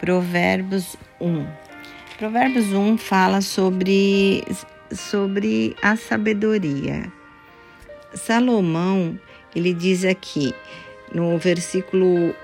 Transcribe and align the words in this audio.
Provérbios 0.00 0.96
1. 1.20 1.46
Provérbios 2.18 2.72
1 2.72 2.98
fala 2.98 3.40
sobre, 3.40 4.44
sobre 4.92 5.74
a 5.82 5.96
sabedoria. 5.96 7.12
Salomão, 8.14 9.18
ele 9.54 9.72
diz 9.72 10.04
aqui 10.04 10.54
no 11.12 11.38
versículo 11.38 12.34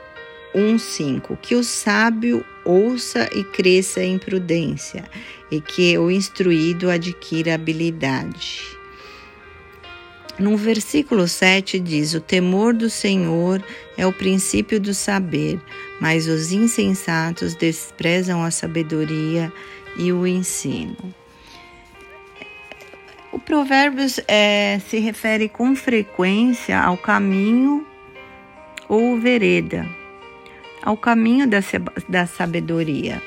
1:5 0.54 1.36
que 1.40 1.54
o 1.54 1.62
sábio 1.62 2.44
ouça 2.64 3.28
e 3.33 3.44
cresça 3.44 4.03
em 4.03 4.19
prudência 4.19 5.04
e 5.51 5.60
que 5.60 5.96
o 5.98 6.10
instruído 6.10 6.90
adquira 6.90 7.54
habilidade. 7.54 8.79
No 10.41 10.57
versículo 10.57 11.29
7 11.29 11.79
diz: 11.79 12.15
O 12.15 12.21
temor 12.21 12.72
do 12.72 12.89
Senhor 12.89 13.63
é 13.95 14.07
o 14.07 14.13
princípio 14.13 14.81
do 14.81 14.95
saber, 14.95 15.61
mas 16.01 16.27
os 16.27 16.51
insensatos 16.51 17.55
desprezam 17.55 18.43
a 18.43 18.51
sabedoria 18.51 19.53
e 19.98 20.11
o 20.11 20.27
ensino. 20.27 20.97
O 23.31 23.39
Provérbios 23.39 24.19
é, 24.27 24.81
se 24.89 24.98
refere 24.98 25.47
com 25.47 25.77
frequência 25.77 26.81
ao 26.81 26.97
caminho 26.97 27.87
ou 28.89 29.20
vereda, 29.20 29.87
ao 30.83 30.97
caminho 30.97 31.47
da, 31.47 31.61
da 32.09 32.27
sabedoria. 32.27 33.23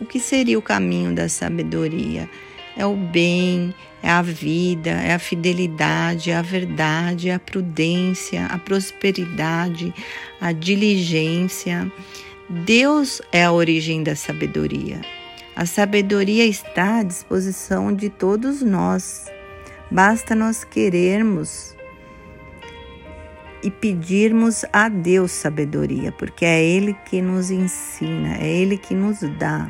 O 0.00 0.04
que 0.04 0.18
seria 0.18 0.58
o 0.58 0.62
caminho 0.62 1.14
da 1.14 1.28
sabedoria? 1.28 2.28
É 2.76 2.84
o 2.84 2.94
bem, 2.94 3.74
é 4.02 4.10
a 4.10 4.20
vida, 4.20 4.90
é 4.90 5.14
a 5.14 5.18
fidelidade, 5.18 6.30
é 6.30 6.36
a 6.36 6.42
verdade, 6.42 7.30
é 7.30 7.34
a 7.34 7.40
prudência, 7.40 8.46
a 8.46 8.58
prosperidade, 8.58 9.94
a 10.40 10.52
diligência. 10.52 11.90
Deus 12.48 13.22
é 13.32 13.44
a 13.44 13.52
origem 13.52 14.02
da 14.02 14.14
sabedoria. 14.14 15.00
A 15.56 15.64
sabedoria 15.64 16.44
está 16.44 16.98
à 16.98 17.02
disposição 17.02 17.92
de 17.94 18.10
todos 18.10 18.60
nós. 18.60 19.24
Basta 19.90 20.34
nós 20.34 20.62
querermos 20.62 21.74
e 23.62 23.70
pedirmos 23.70 24.64
a 24.72 24.88
Deus 24.88 25.32
sabedoria, 25.32 26.12
porque 26.12 26.44
é 26.44 26.62
Ele 26.62 26.94
que 27.06 27.22
nos 27.22 27.50
ensina, 27.50 28.36
é 28.38 28.46
Ele 28.46 28.76
que 28.76 28.94
nos 28.94 29.20
dá. 29.38 29.68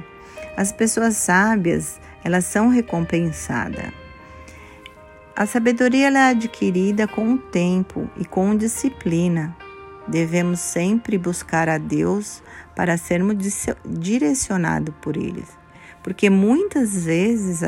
As 0.56 0.72
pessoas 0.72 1.16
sábias, 1.16 2.00
elas 2.26 2.44
são 2.44 2.68
recompensadas. 2.68 3.92
A 5.36 5.46
sabedoria 5.46 6.08
é 6.08 6.30
adquirida 6.30 7.06
com 7.06 7.34
o 7.34 7.38
tempo 7.38 8.10
e 8.16 8.24
com 8.24 8.56
disciplina. 8.56 9.56
Devemos 10.08 10.58
sempre 10.58 11.18
buscar 11.18 11.68
a 11.68 11.78
Deus 11.78 12.42
para 12.74 12.96
sermos 12.96 13.36
direcionados 13.84 14.92
por 15.00 15.16
Ele, 15.16 15.44
porque 16.02 16.28
muitas 16.28 17.04
vezes 17.04 17.62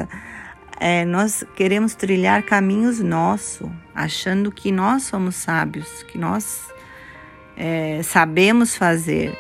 é, 0.80 1.04
nós 1.04 1.44
queremos 1.54 1.94
trilhar 1.94 2.42
caminhos 2.42 2.98
nossos, 2.98 3.70
achando 3.94 4.50
que 4.50 4.72
nós 4.72 5.04
somos 5.04 5.36
sábios, 5.36 6.02
que 6.02 6.18
nós 6.18 6.66
é, 7.56 8.00
sabemos 8.02 8.76
fazer. 8.76 9.38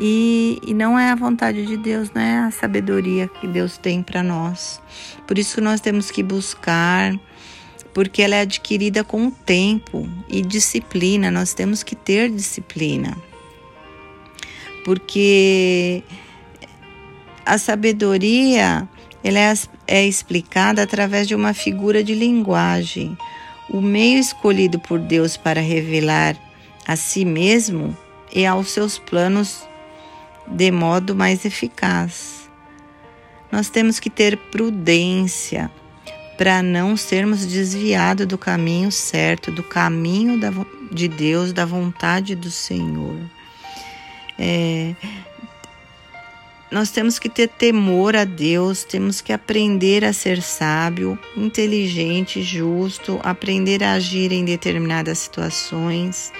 E, 0.00 0.60
e, 0.64 0.72
não 0.72 0.96
é 0.96 1.10
a 1.10 1.14
vontade 1.16 1.66
de 1.66 1.76
Deus, 1.76 2.10
não 2.14 2.22
é 2.22 2.38
a 2.38 2.50
sabedoria 2.52 3.26
que 3.26 3.48
Deus 3.48 3.76
tem 3.76 4.00
para 4.00 4.22
nós. 4.22 4.80
Por 5.26 5.38
isso 5.38 5.60
nós 5.60 5.80
temos 5.80 6.10
que 6.10 6.22
buscar 6.22 7.18
porque 7.92 8.22
ela 8.22 8.36
é 8.36 8.42
adquirida 8.42 9.02
com 9.02 9.26
o 9.26 9.30
tempo 9.30 10.08
e 10.28 10.40
disciplina. 10.40 11.32
Nós 11.32 11.52
temos 11.52 11.82
que 11.82 11.96
ter 11.96 12.30
disciplina. 12.30 13.16
Porque 14.84 16.04
a 17.44 17.58
sabedoria 17.58 18.88
ela 19.24 19.38
é, 19.38 19.52
é 19.86 20.06
explicada 20.06 20.82
através 20.82 21.26
de 21.26 21.34
uma 21.34 21.52
figura 21.52 22.04
de 22.04 22.14
linguagem. 22.14 23.18
O 23.68 23.80
meio 23.80 24.18
escolhido 24.18 24.78
por 24.78 25.00
Deus 25.00 25.36
para 25.36 25.60
revelar 25.60 26.36
a 26.86 26.94
si 26.94 27.24
mesmo 27.24 27.96
e 28.32 28.46
aos 28.46 28.70
seus 28.70 28.98
planos 28.98 29.67
de 30.50 30.70
modo 30.70 31.14
mais 31.14 31.44
eficaz. 31.44 32.48
Nós 33.50 33.70
temos 33.70 33.98
que 33.98 34.10
ter 34.10 34.36
prudência 34.36 35.70
para 36.36 36.62
não 36.62 36.96
sermos 36.96 37.44
desviados 37.44 38.26
do 38.26 38.38
caminho 38.38 38.92
certo, 38.92 39.50
do 39.50 39.62
caminho 39.62 40.38
da, 40.38 40.52
de 40.92 41.08
Deus, 41.08 41.52
da 41.52 41.64
vontade 41.64 42.34
do 42.34 42.50
Senhor. 42.50 43.18
É, 44.38 44.94
nós 46.70 46.90
temos 46.90 47.18
que 47.18 47.30
ter 47.30 47.48
temor 47.48 48.14
a 48.14 48.24
Deus, 48.24 48.84
temos 48.84 49.22
que 49.22 49.32
aprender 49.32 50.04
a 50.04 50.12
ser 50.12 50.42
sábio, 50.42 51.18
inteligente, 51.34 52.42
justo, 52.42 53.18
aprender 53.22 53.82
a 53.82 53.94
agir 53.94 54.30
em 54.32 54.44
determinadas 54.44 55.18
situações. 55.18 56.30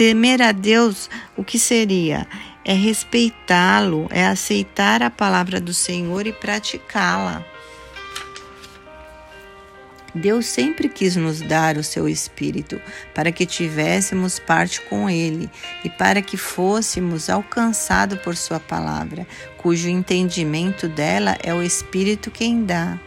Temer 0.00 0.40
a 0.40 0.50
Deus, 0.50 1.10
o 1.36 1.44
que 1.44 1.58
seria? 1.58 2.26
É 2.64 2.72
respeitá-lo, 2.72 4.08
é 4.10 4.26
aceitar 4.26 5.02
a 5.02 5.10
palavra 5.10 5.60
do 5.60 5.74
Senhor 5.74 6.26
e 6.26 6.32
praticá-la. 6.32 7.44
Deus 10.14 10.46
sempre 10.46 10.88
quis 10.88 11.16
nos 11.16 11.42
dar 11.42 11.76
o 11.76 11.84
seu 11.84 12.08
Espírito 12.08 12.80
para 13.14 13.30
que 13.30 13.44
tivéssemos 13.44 14.38
parte 14.38 14.80
com 14.80 15.10
Ele 15.10 15.50
e 15.84 15.90
para 15.90 16.22
que 16.22 16.38
fôssemos 16.38 17.28
alcançados 17.28 18.18
por 18.20 18.34
Sua 18.34 18.58
palavra, 18.58 19.26
cujo 19.58 19.86
entendimento 19.86 20.88
dela 20.88 21.36
é 21.42 21.52
o 21.52 21.62
Espírito 21.62 22.30
quem 22.30 22.64
dá. 22.64 22.98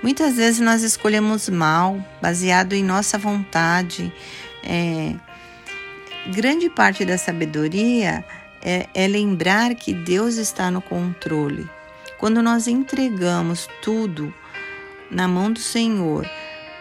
Muitas 0.00 0.36
vezes 0.36 0.60
nós 0.60 0.84
escolhemos 0.84 1.48
mal, 1.48 2.00
baseado 2.22 2.74
em 2.74 2.84
nossa 2.84 3.18
vontade. 3.18 4.12
É, 4.62 5.16
grande 6.30 6.70
parte 6.70 7.04
da 7.04 7.18
sabedoria 7.18 8.24
é, 8.62 8.88
é 8.94 9.06
lembrar 9.08 9.74
que 9.74 9.92
Deus 9.92 10.36
está 10.36 10.70
no 10.70 10.80
controle. 10.80 11.68
Quando 12.18 12.42
nós 12.42 12.68
entregamos 12.68 13.68
tudo 13.82 14.32
na 15.10 15.26
mão 15.26 15.52
do 15.52 15.58
Senhor, 15.58 16.28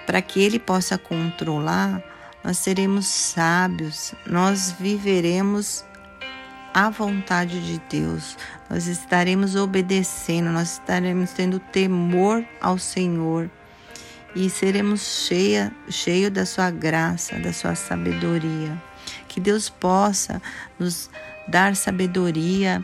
para 0.05 0.21
que 0.21 0.41
Ele 0.41 0.59
possa 0.59 0.97
controlar, 0.97 2.01
nós 2.43 2.57
seremos 2.57 3.07
sábios, 3.07 4.13
nós 4.25 4.75
viveremos 4.79 5.85
a 6.73 6.89
vontade 6.89 7.59
de 7.65 7.81
Deus, 7.89 8.37
nós 8.69 8.87
estaremos 8.87 9.55
obedecendo, 9.55 10.51
nós 10.51 10.73
estaremos 10.73 11.31
tendo 11.31 11.59
temor 11.59 12.45
ao 12.61 12.77
Senhor 12.77 13.49
e 14.35 14.49
seremos 14.49 15.25
cheia, 15.25 15.71
cheio 15.89 16.31
da 16.31 16.45
sua 16.45 16.71
graça, 16.71 17.37
da 17.39 17.51
sua 17.51 17.75
sabedoria. 17.75 18.90
Que 19.31 19.39
Deus 19.39 19.69
possa 19.69 20.41
nos 20.77 21.09
dar 21.47 21.73
sabedoria 21.73 22.83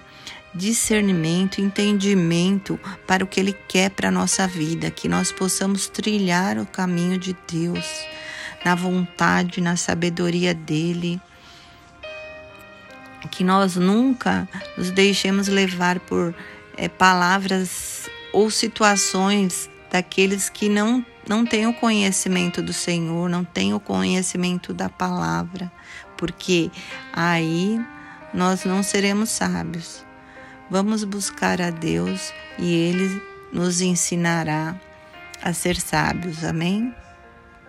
discernimento, 0.55 1.59
entendimento 1.59 2.79
para 3.05 3.21
o 3.21 3.27
que 3.27 3.37
Ele 3.37 3.51
quer 3.67 3.89
para 3.89 4.07
a 4.07 4.11
nossa 4.11 4.47
vida, 4.47 4.89
que 4.89 5.09
nós 5.09 5.29
possamos 5.29 5.87
trilhar 5.87 6.57
o 6.57 6.65
caminho 6.65 7.17
de 7.17 7.35
Deus, 7.51 7.85
na 8.63 8.73
vontade, 8.75 9.59
na 9.59 9.75
sabedoria 9.75 10.53
dEle. 10.53 11.21
Que 13.29 13.43
nós 13.43 13.75
nunca 13.75 14.47
nos 14.77 14.89
deixemos 14.89 15.49
levar 15.49 15.99
por 15.99 16.33
é, 16.77 16.87
palavras 16.87 18.09
ou 18.31 18.49
situações 18.49 19.69
daqueles 19.91 20.47
que 20.47 20.69
não, 20.69 21.05
não 21.27 21.45
têm 21.45 21.67
o 21.67 21.73
conhecimento 21.73 22.61
do 22.61 22.73
Senhor, 22.73 23.29
não 23.29 23.43
têm 23.43 23.73
o 23.73 23.79
conhecimento 23.79 24.73
da 24.73 24.89
palavra, 24.89 25.71
porque 26.17 26.71
aí 27.13 27.79
nós 28.33 28.63
não 28.63 28.81
seremos 28.81 29.29
sábios. 29.29 30.05
Vamos 30.69 31.03
buscar 31.03 31.61
a 31.61 31.69
Deus 31.69 32.33
e 32.57 32.73
Ele 32.73 33.21
nos 33.51 33.81
ensinará 33.81 34.75
a 35.41 35.53
ser 35.53 35.79
sábios. 35.79 36.43
Amém? 36.43 36.93